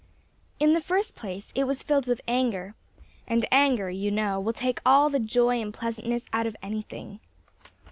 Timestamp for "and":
3.27-3.45, 5.61-5.71